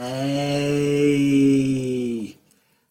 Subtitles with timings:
[0.00, 1.16] Hey,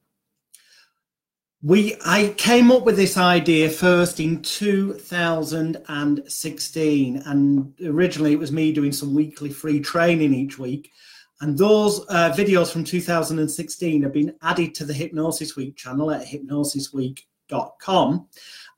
[1.63, 8.73] We I came up with this idea first in 2016 and originally it was me
[8.73, 10.91] doing some weekly free training each week
[11.41, 16.27] and those uh, videos from 2016 have been added to the Hypnosis Week channel at
[16.27, 18.29] hypnosisweek.com,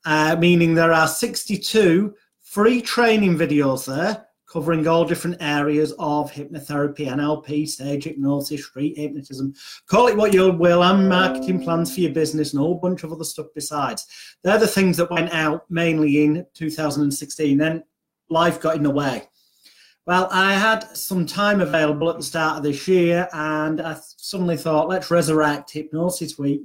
[0.05, 7.07] uh, meaning there are 62 free training videos there covering all different areas of hypnotherapy,
[7.07, 9.51] NLP, stage hypnosis, street hypnotism.
[9.87, 13.03] Call it what you will, and marketing plans for your business, and a whole bunch
[13.03, 14.05] of other stuff besides.
[14.43, 17.57] They're the things that went out mainly in 2016.
[17.57, 17.83] Then
[18.29, 19.27] life got in the way.
[20.05, 24.57] Well, I had some time available at the start of this year, and I suddenly
[24.57, 26.61] thought, let's resurrect Hypnosis Week.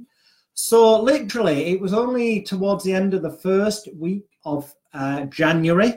[0.55, 5.93] So, literally, it was only towards the end of the first week of uh, January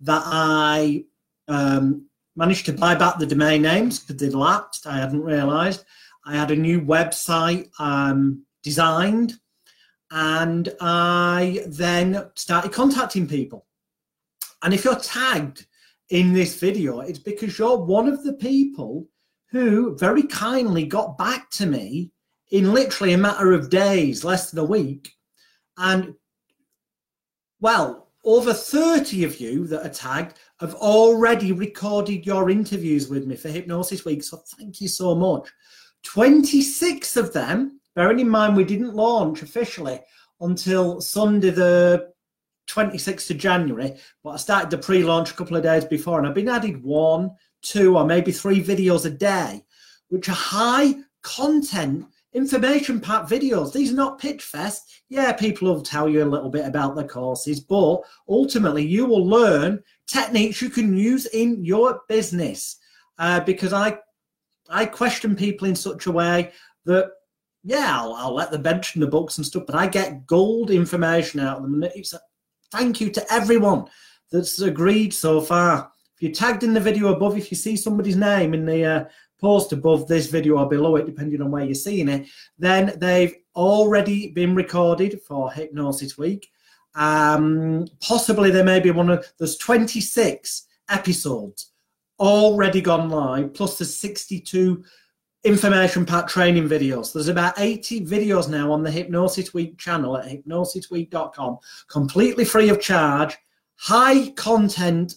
[0.00, 1.04] that I
[1.48, 4.86] um, managed to buy back the domain names because they'd lapsed.
[4.86, 5.84] I hadn't realized.
[6.24, 9.34] I had a new website um, designed,
[10.10, 13.66] and I then started contacting people.
[14.62, 15.66] And if you're tagged,
[16.10, 19.08] in this video, it's because you're one of the people
[19.50, 22.12] who very kindly got back to me
[22.50, 25.12] in literally a matter of days, less than a week.
[25.78, 26.14] And
[27.60, 33.36] well, over 30 of you that are tagged have already recorded your interviews with me
[33.36, 34.22] for Hypnosis Week.
[34.22, 35.48] So thank you so much.
[36.02, 40.00] 26 of them, bearing in mind we didn't launch officially
[40.40, 42.12] until Sunday, the
[42.68, 46.34] 26th of January, but I started the pre-launch a couple of days before, and I've
[46.34, 47.30] been added one,
[47.62, 49.64] two, or maybe three videos a day,
[50.08, 53.72] which are high content, information packed videos.
[53.72, 55.02] These are not pitch fest.
[55.08, 59.26] Yeah, people will tell you a little bit about the courses, but ultimately you will
[59.26, 62.76] learn techniques you can use in your business.
[63.18, 63.98] Uh, because I
[64.68, 66.52] I question people in such a way
[66.84, 67.10] that
[67.64, 71.40] yeah, I'll, I'll, let them mention the books and stuff, but I get gold information
[71.40, 71.82] out of them.
[71.82, 72.14] It's
[72.72, 73.86] thank you to everyone
[74.30, 75.90] that's agreed so far.
[76.16, 79.04] If you're tagged in the video above, if you see somebody's name in the uh,
[79.40, 82.26] post above this video or below it, depending on where you're seeing it,
[82.58, 86.48] then they've already been recorded for Hypnosis Week.
[86.94, 91.72] Um, possibly there may be one of there's 26 episodes
[92.18, 94.82] already gone live, plus the 62
[95.46, 97.12] information pack training videos.
[97.12, 101.58] There's about 80 videos now on the Hypnosis Week channel at hypnosisweek.com,
[101.88, 103.36] completely free of charge,
[103.76, 105.14] high content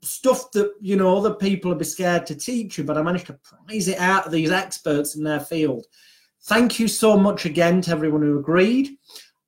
[0.00, 3.26] stuff that you know other people would be scared to teach you, but I managed
[3.26, 5.86] to prize it out of these experts in their field.
[6.44, 8.96] Thank you so much again to everyone who agreed.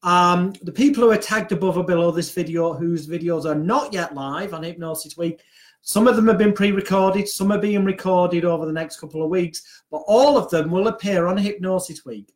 [0.03, 3.93] Um, the people who are tagged above or below this video, whose videos are not
[3.93, 5.41] yet live on Hypnosis Week,
[5.85, 9.23] some of them have been pre recorded, some are being recorded over the next couple
[9.23, 12.33] of weeks, but all of them will appear on Hypnosis Week.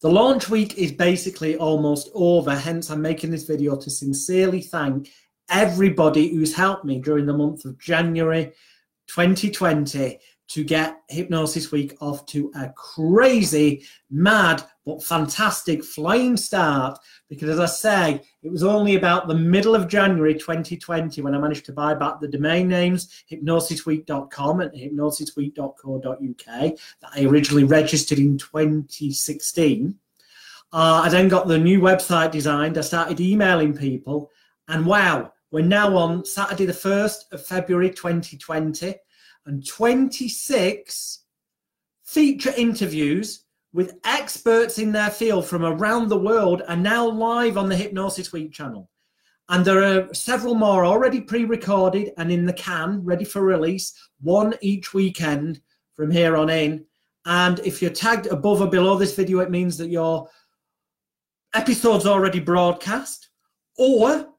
[0.00, 5.10] The launch week is basically almost over, hence, I'm making this video to sincerely thank
[5.48, 8.52] everybody who's helped me during the month of January
[9.06, 10.18] 2020
[10.48, 16.98] to get Hypnosis Week off to a crazy, mad, but fantastic flying start.
[17.28, 21.38] Because as I say, it was only about the middle of January 2020 when I
[21.38, 28.38] managed to buy back the domain names hypnosisweek.com and hypnosisweek.co.uk that I originally registered in
[28.38, 29.94] 2016.
[30.72, 32.76] Uh, I then got the new website designed.
[32.78, 34.30] I started emailing people,
[34.68, 38.96] and wow, we're now on Saturday, the 1st of February 2020
[39.46, 41.20] and 26
[42.02, 43.43] feature interviews
[43.74, 48.32] with experts in their field from around the world are now live on the Hypnosis
[48.32, 48.88] Week channel.
[49.48, 53.92] And there are several more already pre recorded and in the can, ready for release,
[54.22, 55.60] one each weekend
[55.92, 56.86] from here on in.
[57.26, 60.28] And if you're tagged above or below this video, it means that your
[61.52, 63.28] episode's already broadcast,
[63.76, 64.33] or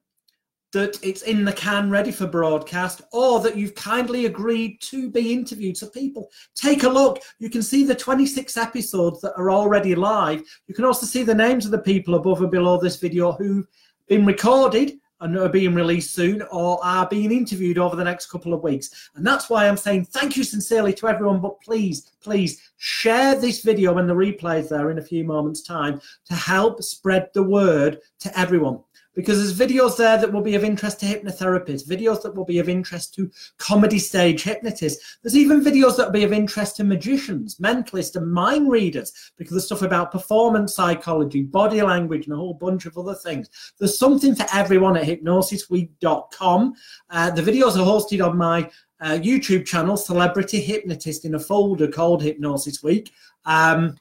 [0.76, 5.32] that it's in the can ready for broadcast or that you've kindly agreed to be
[5.32, 5.74] interviewed.
[5.74, 7.18] So, people, take a look.
[7.38, 10.42] You can see the 26 episodes that are already live.
[10.68, 13.66] You can also see the names of the people above and below this video who've
[14.06, 18.52] been recorded and are being released soon or are being interviewed over the next couple
[18.52, 19.08] of weeks.
[19.16, 21.40] And that's why I'm saying thank you sincerely to everyone.
[21.40, 25.62] But please, please share this video when the replay is there in a few moments'
[25.62, 28.80] time to help spread the word to everyone
[29.16, 32.58] because there's videos there that will be of interest to hypnotherapists, videos that will be
[32.58, 35.18] of interest to comedy stage hypnotists.
[35.22, 39.52] There's even videos that will be of interest to magicians, mentalists, and mind readers because
[39.52, 43.48] there's stuff about performance psychology, body language, and a whole bunch of other things.
[43.78, 46.74] There's something for everyone at hypnosisweek.com.
[47.10, 48.70] Uh, the videos are hosted on my
[49.00, 53.10] uh, YouTube channel, Celebrity Hypnotist, in a folder called Hypnosis Week.
[53.46, 53.96] Um,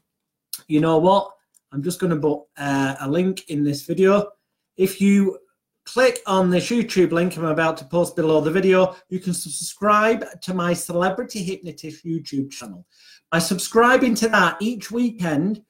[0.68, 1.32] you know what?
[1.72, 4.32] I'm just going to put uh, a link in this video
[4.78, 5.40] if you
[5.86, 10.42] click on this YouTube link I'm about to post below the video, you can subscribe
[10.42, 12.86] to my Celebrity Hypnotist YouTube channel.
[13.32, 15.62] By subscribing to that each weekend,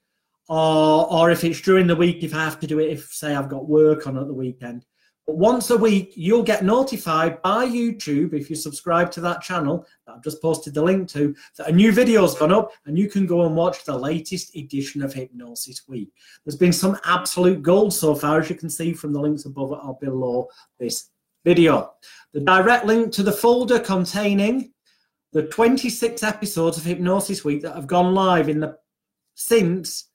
[0.47, 3.35] or, or if it's during the week, if I have to do it, if say
[3.35, 4.85] I've got work on at the weekend,
[5.27, 10.15] once a week, you'll get notified by YouTube if you subscribe to that channel that
[10.15, 13.25] I've just posted the link to that a new video's gone up and you can
[13.25, 16.09] go and watch the latest edition of Hypnosis Week.
[16.43, 19.71] There's been some absolute gold so far, as you can see from the links above
[19.71, 20.47] or below
[20.79, 21.09] this
[21.43, 21.93] video.
[22.33, 24.73] The direct link to the folder containing
[25.33, 28.77] the 26 episodes of Hypnosis Week that have gone live in the
[29.33, 30.09] since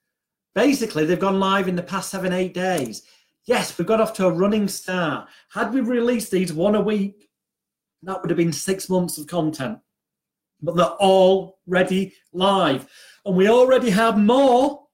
[0.55, 3.03] basically they've gone live in the past seven, eight days.
[3.47, 5.29] Yes, we got off to a running start.
[5.53, 7.29] Had we released these one a week,
[8.03, 9.79] that would have been six months of content.
[10.63, 12.89] But they're already live.
[13.25, 14.87] And we already have more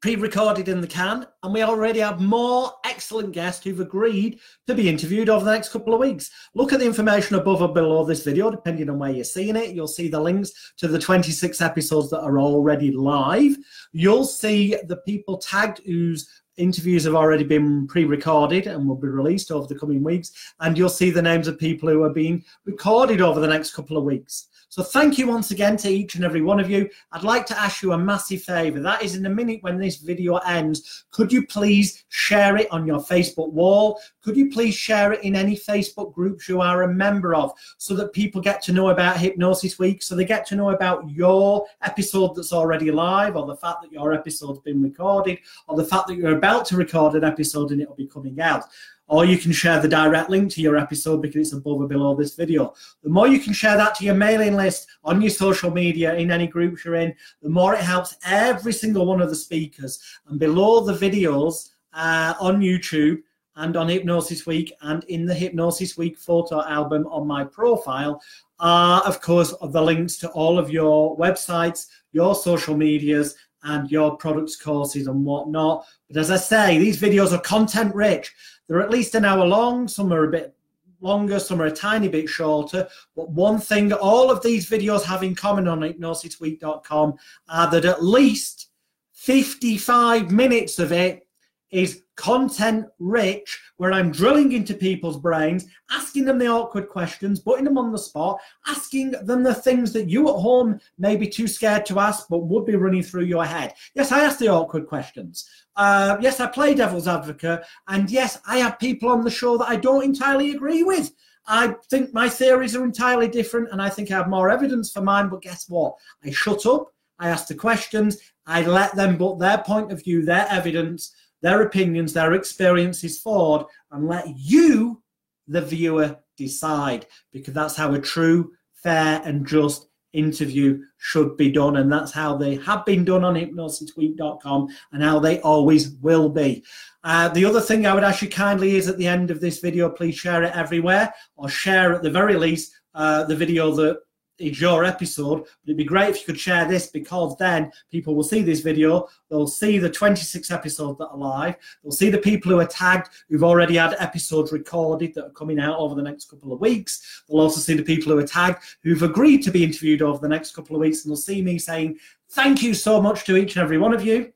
[0.00, 4.88] pre-recorded in the can, and we already have more excellent guests who've agreed to be
[4.88, 6.30] interviewed over the next couple of weeks.
[6.54, 9.74] Look at the information above or below this video, depending on where you're seeing it.
[9.74, 13.56] You'll see the links to the 26 episodes that are already live.
[13.92, 16.26] You'll see the people tagged whose
[16.56, 20.88] interviews have already been pre-recorded and will be released over the coming weeks and you'll
[20.88, 24.48] see the names of people who are being recorded over the next couple of weeks
[24.70, 26.88] so thank you once again to each and every one of you.
[27.10, 28.78] I'd like to ask you a massive favor.
[28.78, 31.06] That is in a minute when this video ends.
[31.10, 34.00] Could you please share it on your Facebook wall?
[34.22, 37.96] Could you please share it in any Facebook groups you are a member of so
[37.96, 41.66] that people get to know about Hypnosis Week, so they get to know about your
[41.82, 46.06] episode that's already live, or the fact that your episode's been recorded, or the fact
[46.06, 48.66] that you're about to record an episode and it'll be coming out
[49.10, 52.14] or you can share the direct link to your episode because it's above or below
[52.14, 52.72] this video.
[53.02, 56.30] The more you can share that to your mailing list on your social media in
[56.30, 57.12] any groups you're in,
[57.42, 60.00] the more it helps every single one of the speakers.
[60.28, 63.20] And below the videos uh, on YouTube
[63.56, 68.22] and on Hypnosis Week and in the Hypnosis Week photo album on my profile
[68.60, 73.34] are, of course, the links to all of your websites, your social medias,
[73.64, 75.84] and your products, courses, and whatnot.
[76.10, 78.34] But as I say, these videos are content rich.
[78.66, 79.86] They're at least an hour long.
[79.86, 80.54] Some are a bit
[81.00, 82.88] longer, some are a tiny bit shorter.
[83.14, 87.14] But one thing all of these videos have in common on hypnosisweek.com
[87.48, 88.70] are that at least
[89.12, 91.26] 55 minutes of it
[91.70, 97.64] is content rich, where I'm drilling into people's brains, asking them the awkward questions, putting
[97.64, 101.48] them on the spot, asking them the things that you at home may be too
[101.48, 103.72] scared to ask, but would be running through your head.
[103.94, 105.48] Yes, I ask the awkward questions.
[105.76, 107.62] Uh, yes, I play devil's advocate.
[107.88, 111.10] And yes, I have people on the show that I don't entirely agree with.
[111.46, 115.00] I think my theories are entirely different and I think I have more evidence for
[115.00, 115.30] mine.
[115.30, 115.94] But guess what?
[116.22, 116.92] I shut up.
[117.18, 118.18] I ask the questions.
[118.46, 123.66] I let them put their point of view, their evidence, their opinions, their experiences forward,
[123.90, 125.02] and let you,
[125.48, 131.76] the viewer, decide because that's how a true, fair, and just interview should be done.
[131.76, 136.64] And that's how they have been done on hypnosisweek.com and how they always will be.
[137.04, 139.60] Uh, the other thing I would ask you kindly is at the end of this
[139.60, 144.00] video, please share it everywhere or share at the very least uh, the video that
[144.40, 145.40] is your episode.
[145.42, 148.60] But it'd be great if you could share this because then people will see this
[148.60, 149.08] video.
[149.28, 151.56] They'll see the 26 episodes that are live.
[151.82, 155.60] They'll see the people who are tagged who've already had episodes recorded that are coming
[155.60, 157.22] out over the next couple of weeks.
[157.28, 160.28] They'll also see the people who are tagged who've agreed to be interviewed over the
[160.28, 161.04] next couple of weeks.
[161.04, 161.98] And they'll see me saying,
[162.30, 164.32] Thank you so much to each and every one of you.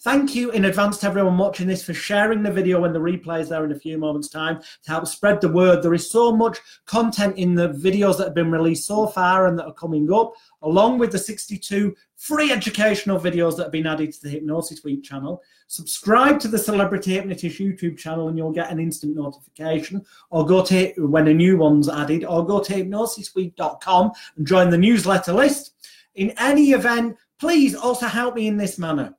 [0.00, 3.40] Thank you in advance to everyone watching this for sharing the video when the replay
[3.40, 5.82] is there in a few moments' time to help spread the word.
[5.82, 9.58] There is so much content in the videos that have been released so far and
[9.58, 14.12] that are coming up, along with the 62 free educational videos that have been added
[14.12, 15.42] to the Hypnosis Week channel.
[15.66, 20.62] Subscribe to the Celebrity Hypnotist YouTube channel and you'll get an instant notification, or go
[20.62, 25.72] to when a new one's added, or go to hypnosisweek.com and join the newsletter list.
[26.16, 29.14] In any event, please also help me in this manner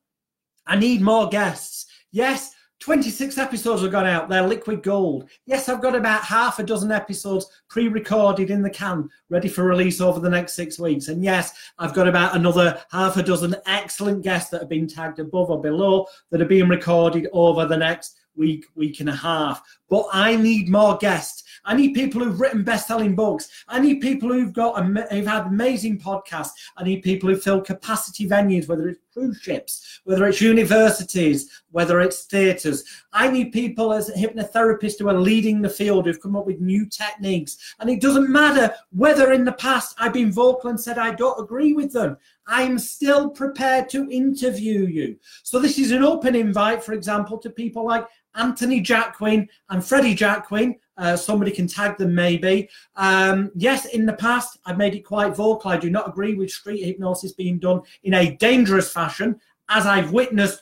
[0.68, 1.88] I need more guests.
[2.12, 4.30] Yes, 26 episodes have gone out.
[4.30, 5.30] They're liquid gold.
[5.46, 9.64] Yes, I've got about half a dozen episodes pre recorded in the can, ready for
[9.64, 11.08] release over the next six weeks.
[11.08, 15.20] And yes, I've got about another half a dozen excellent guests that have been tagged
[15.20, 19.62] above or below that are being recorded over the next week, week and a half.
[19.90, 21.44] But I need more guests.
[21.68, 23.50] I need people who've written best-selling books.
[23.68, 26.52] I need people who've got who've had amazing podcasts.
[26.78, 32.00] I need people who fill capacity venues, whether it's cruise ships, whether it's universities, whether
[32.00, 32.86] it's theatres.
[33.12, 36.86] I need people as hypnotherapists who are leading the field, who've come up with new
[36.86, 37.76] techniques.
[37.80, 41.44] And it doesn't matter whether in the past I've been vocal and said I don't
[41.44, 42.16] agree with them.
[42.48, 45.18] I'm still prepared to interview you.
[45.44, 50.16] So this is an open invite, for example, to people like Anthony Jacquin and Freddie
[50.16, 50.76] Jacquin.
[50.98, 52.70] Uh, somebody can tag them maybe.
[52.96, 55.72] Um, yes, in the past, I've made it quite vocal.
[55.72, 59.40] I do not agree with street hypnosis being done in a dangerous fashion,
[59.70, 60.62] as I've witnessed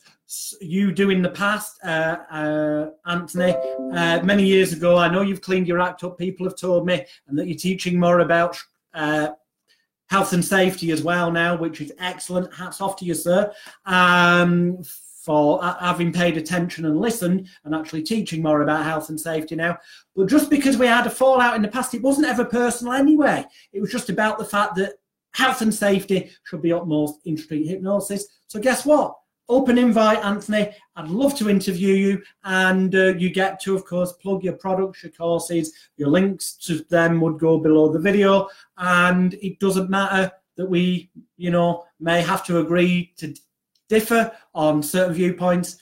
[0.60, 3.56] you do in the past, uh, uh, Anthony.
[3.94, 6.18] Uh, many years ago, I know you've cleaned your act up.
[6.18, 8.58] People have told me, and that you're teaching more about
[8.94, 9.30] uh,
[10.08, 12.54] health and safety as well now, which is excellent.
[12.54, 13.54] Hats off to you, sir.
[13.86, 14.82] Um,
[15.26, 19.76] for having paid attention and listened and actually teaching more about health and safety now.
[20.16, 23.44] But just because we had a fallout in the past, it wasn't ever personal anyway.
[23.74, 24.94] It was just about the fact that
[25.34, 28.28] health and safety should be utmost in street hypnosis.
[28.48, 29.16] So guess what?
[29.50, 30.72] Open invite, Anthony.
[30.96, 35.04] I'd love to interview you, and uh, you get to, of course, plug your products,
[35.04, 40.32] your courses, your links to them would go below the video, and it doesn't matter
[40.58, 43.36] that we, you know, may have to agree to
[43.90, 45.78] differ on certain viewpoints,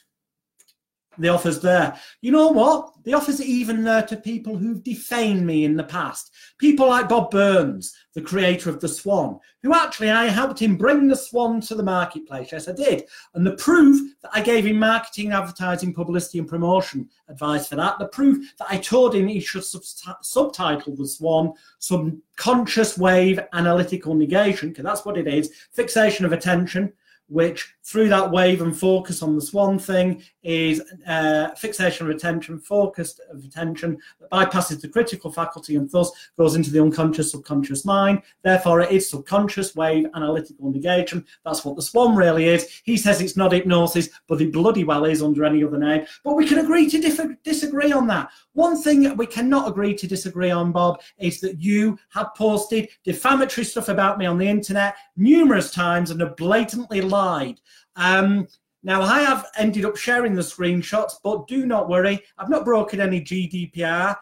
[1.18, 1.96] the offer's there.
[2.22, 2.92] You know what?
[3.04, 6.32] The offer's even there to people who've defamed me in the past.
[6.58, 11.08] People like Bob Burns, the creator of The Swan, who actually I helped him bring
[11.08, 12.50] The Swan to the marketplace.
[12.52, 13.04] Yes, I did.
[13.36, 18.00] And the proof that I gave him marketing, advertising, publicity, and promotion advice for that,
[18.00, 24.16] the proof that I told him he should sub- subtitle The Swan Subconscious Wave Analytical
[24.16, 26.92] Negation, because that's what it is fixation of attention
[27.28, 32.60] which through that wave and focus on the swan thing is uh, fixation of attention,
[32.60, 37.86] focused of attention that bypasses the critical faculty and thus goes into the unconscious subconscious
[37.86, 38.22] mind.
[38.44, 41.26] Therefore, it is subconscious wave analytical negation.
[41.46, 42.82] That's what the swan really is.
[42.84, 46.06] He says it's not hypnosis, but it bloody well is under any other name.
[46.24, 48.30] But we can agree to differ, disagree on that.
[48.54, 53.66] One thing we cannot agree to disagree on, Bob, is that you have posted defamatory
[53.66, 57.60] stuff about me on the internet numerous times and have blatantly lied.
[57.96, 58.48] Um,
[58.84, 62.22] now, I have ended up sharing the screenshots, but do not worry.
[62.38, 64.16] I've not broken any GDPR,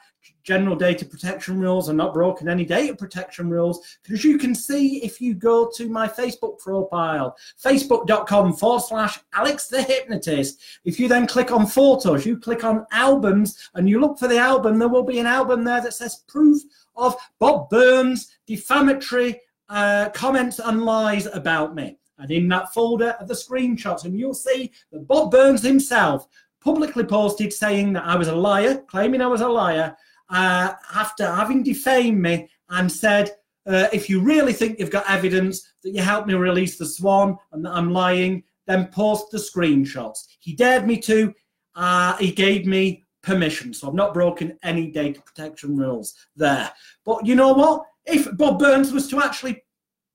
[0.44, 1.90] general data protection rules.
[1.90, 3.98] I've not broken any data protection rules.
[4.04, 9.68] Because you can see if you go to my Facebook profile, facebook.com forward slash Alex
[9.68, 10.62] the Hypnotist.
[10.84, 14.38] If you then click on photos, you click on albums, and you look for the
[14.38, 16.62] album, there will be an album there that says proof
[16.96, 21.98] of Bob Burns' defamatory uh, comments and lies about me.
[22.18, 26.28] And in that folder are the screenshots, and you'll see that Bob Burns himself
[26.60, 29.96] publicly posted saying that I was a liar, claiming I was a liar,
[30.32, 33.32] uh, after having defamed me and said,
[33.68, 37.38] uh, if you really think you've got evidence that you helped me release the swan
[37.52, 40.26] and that I'm lying, then post the screenshots.
[40.40, 41.34] He dared me to.
[41.76, 43.74] Uh, he gave me permission.
[43.74, 46.72] So I've not broken any data protection rules there.
[47.06, 47.84] But you know what?
[48.06, 49.64] If Bob Burns was to actually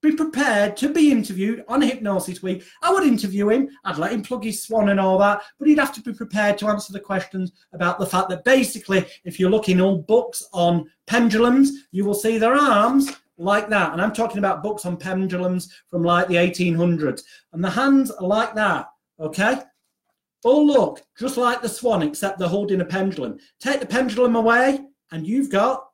[0.02, 2.64] be prepared to be interviewed on Hypnosis Week.
[2.82, 3.68] I would interview him.
[3.84, 6.58] I'd let him plug his swan and all that, but he'd have to be prepared
[6.58, 10.46] to answer the questions about the fact that basically, if you look in old books
[10.52, 13.92] on pendulums, you will see their arms like that.
[13.92, 17.22] And I'm talking about books on pendulums from like the 1800s.
[17.52, 18.88] And the hands are like that.
[19.18, 19.58] Okay.
[20.44, 23.38] Oh, look, just like the swan, except they're holding a pendulum.
[23.58, 25.88] Take the pendulum away, and you've got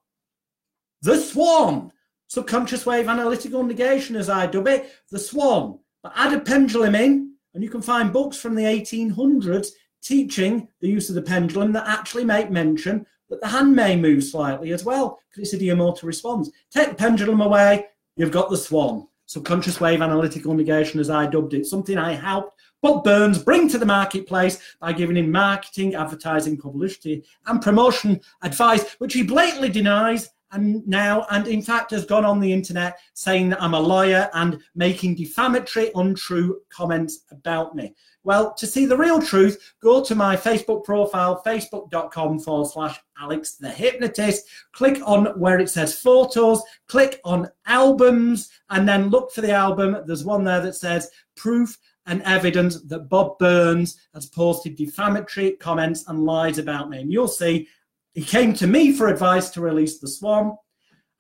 [1.03, 1.92] the swan
[2.33, 5.79] subconscious wave analytical negation, as I dub it, the swan.
[6.03, 9.69] But add a pendulum in, and you can find books from the 1800s
[10.03, 14.25] teaching the use of the pendulum that actually make mention that the hand may move
[14.25, 16.51] slightly as well, because it's ideomotor response.
[16.71, 19.09] Take the pendulum away, you've got the swan.
[19.27, 23.79] subconscious wave analytical negation, as I dubbed it, something I helped Bob Burns bring to
[23.79, 30.31] the marketplace by giving him marketing, advertising, publicity, and promotion advice, which he blatantly denies
[30.53, 34.31] and now, and in fact, has gone on the internet saying that I'm a liar
[34.35, 37.95] and making defamatory, untrue comments about me.
[38.25, 43.57] Well, to see the real truth, go to my Facebook profile, facebook.com forward slash Alex
[43.57, 44.47] the Hypnotist.
[44.73, 49.97] Click on where it says photos, click on albums, and then look for the album.
[50.07, 56.05] There's one there that says proof and evidence that Bob Burns has posted defamatory comments
[56.09, 57.01] and lies about me.
[57.01, 57.69] And you'll see
[58.15, 60.57] he came to me for advice to release the Swan.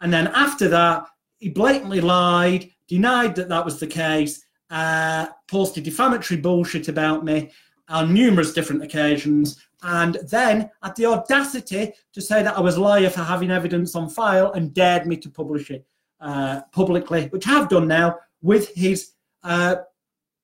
[0.01, 1.07] And then after that,
[1.39, 7.51] he blatantly lied, denied that that was the case, uh, posted defamatory bullshit about me
[7.89, 12.81] on numerous different occasions, and then had the audacity to say that I was a
[12.81, 15.87] liar for having evidence on file and dared me to publish it
[16.21, 19.77] uh, publicly, which I have done now with his uh,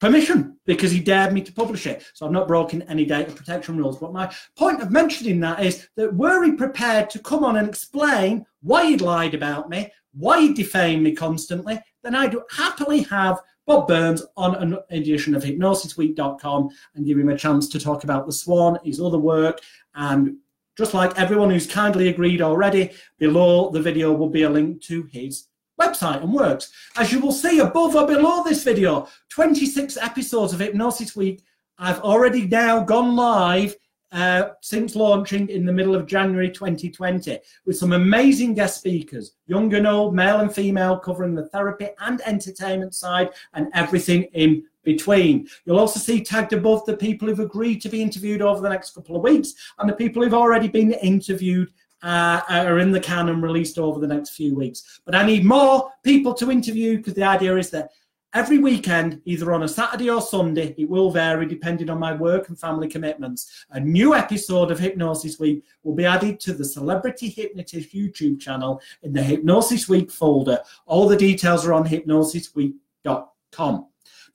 [0.01, 2.05] permission because he dared me to publish it.
[2.15, 3.99] So I've not broken any data protection rules.
[3.99, 7.69] But my point of mentioning that is that were he prepared to come on and
[7.69, 13.41] explain why he'd lied about me, why he defamed me constantly, then I'd happily have
[13.67, 18.27] Bob Burns on an edition of hypnosisweek.com and give him a chance to talk about
[18.27, 19.61] the Swan, his other work,
[19.95, 20.37] and
[20.79, 25.03] just like everyone who's kindly agreed already, below the video will be a link to
[25.13, 25.48] his
[25.79, 26.71] website and works.
[26.97, 31.43] As you will see above or below this video, 26 episodes of Hypnosis Week.
[31.79, 33.77] I've already now gone live
[34.11, 39.73] uh, since launching in the middle of January 2020 with some amazing guest speakers, young
[39.75, 45.47] and old, male and female, covering the therapy and entertainment side and everything in between.
[45.65, 48.95] You'll also see tagged above the people who've agreed to be interviewed over the next
[48.95, 51.71] couple of weeks and the people who've already been interviewed
[52.03, 55.01] uh, are in the can and released over the next few weeks.
[55.05, 57.91] But I need more people to interview because the idea is that
[58.35, 62.49] every weekend, either on a Saturday or Sunday, it will vary depending on my work
[62.49, 63.67] and family commitments.
[63.71, 68.81] A new episode of Hypnosis Week will be added to the Celebrity Hypnotist YouTube channel
[69.03, 70.59] in the Hypnosis Week folder.
[70.87, 73.88] All the details are on hypnosisweek.com.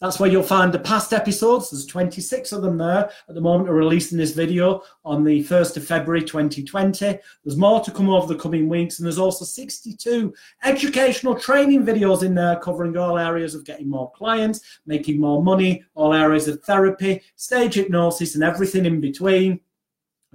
[0.03, 1.69] That's where you'll find the past episodes.
[1.69, 5.77] There's 26 of them there at the moment of releasing this video on the 1st
[5.77, 7.17] of February 2020.
[7.45, 10.33] There's more to come over the coming weeks, and there's also 62
[10.65, 15.85] educational training videos in there covering all areas of getting more clients, making more money,
[15.95, 19.57] all areas of therapy, stage hypnosis, and everything in between.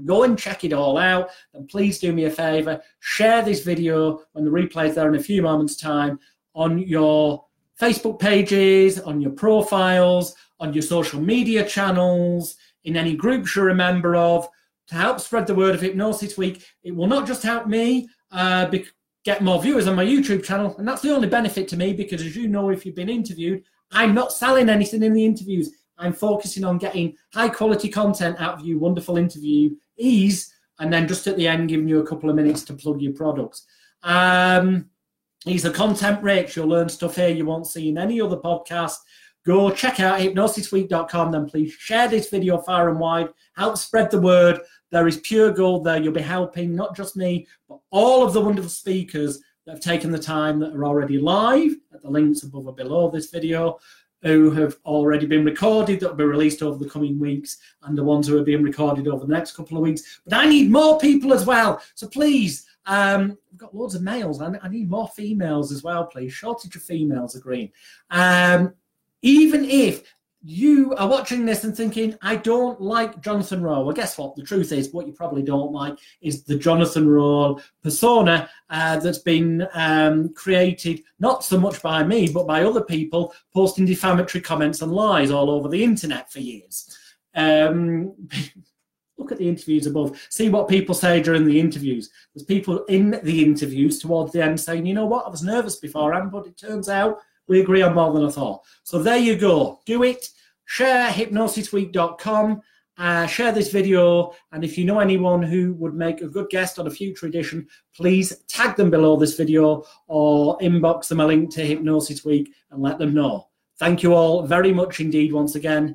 [0.07, 1.29] Go and check it all out.
[1.53, 5.23] And please do me a favor, share this video when the replay's there in a
[5.23, 6.19] few moments' time
[6.55, 7.45] on your
[7.81, 13.75] Facebook pages, on your profiles, on your social media channels, in any groups you're a
[13.75, 14.49] member of,
[14.89, 16.65] to help spread the word of Hypnosis Week.
[16.83, 18.71] It will not just help me uh,
[19.25, 22.23] get more viewers on my YouTube channel, and that's the only benefit to me because,
[22.23, 25.71] as you know, if you've been interviewed, I'm not selling anything in the interviews.
[25.99, 31.27] I'm focusing on getting high quality content out of you, wonderful interviewees, and then just
[31.27, 33.67] at the end, giving you a couple of minutes to plug your products.
[34.03, 34.91] Um,
[35.45, 36.57] He's a content rich.
[36.57, 38.97] You'll learn stuff here you won't see in any other podcast.
[39.47, 41.33] Go check out hypnosisweek.com.
[41.33, 43.29] Then please share this video far and wide.
[43.57, 44.61] Help spread the word.
[44.91, 46.03] There is pure gold there.
[46.03, 50.11] You'll be helping not just me, but all of the wonderful speakers that have taken
[50.11, 53.79] the time that are already live at the links above or below this video,
[54.23, 58.03] who have already been recorded that will be released over the coming weeks, and the
[58.03, 60.21] ones who are being recorded over the next couple of weeks.
[60.25, 61.81] But I need more people as well.
[61.95, 64.41] So please um, we've got loads of males.
[64.41, 66.33] I, I, need more females as well, please.
[66.33, 67.71] Shortage of females are green.
[68.11, 68.73] Um,
[69.21, 70.03] even if
[70.43, 73.85] you are watching this and thinking, I don't like Jonathan Royle.
[73.85, 74.37] Well, guess what?
[74.37, 79.19] The truth is, what you probably don't like is the Jonathan Royle persona uh, that's
[79.19, 84.81] been um, created not so much by me, but by other people posting defamatory comments
[84.81, 86.97] and lies all over the internet for years.
[87.35, 88.15] Um,
[89.19, 92.11] look at the interviews above, see what people say during the interviews.
[92.35, 95.77] There's people in the interviews towards the end saying, you know what, I was nervous
[95.77, 98.63] beforehand, but it turns out we agree on more than I thought.
[98.85, 99.81] So there you go.
[99.87, 100.29] Do it.
[100.67, 102.63] Share hypnosisweek.com.
[102.99, 106.81] Uh, share this video, and if you know anyone who would make a good guest
[106.81, 111.49] on a future edition, please tag them below this video or inbox them a link
[111.49, 113.51] to Hypnosis Week and let them know.
[113.79, 115.95] Thank you all very much indeed once again,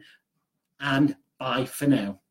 [0.79, 2.22] and bye for now.